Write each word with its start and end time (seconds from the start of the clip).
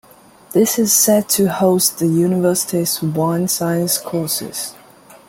This 0.53 0.79
is 0.79 0.91
set 0.91 1.29
to 1.29 1.47
host 1.47 1.99
the 1.99 2.07
University's 2.07 3.03
Wine 3.03 3.47
Science 3.47 3.99
courses. 3.99 4.73